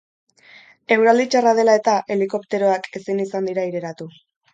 Eguraldi 0.95 1.25
txarra 1.35 1.51
dela 1.59 1.75
eta, 1.79 1.93
helikopteroak 2.15 2.89
ezin 3.01 3.21
izan 3.27 3.51
dira 3.51 3.67
aireratu. 3.67 4.09